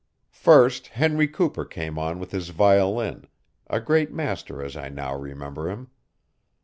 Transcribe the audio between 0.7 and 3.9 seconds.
Henry Cooper came on with his violin a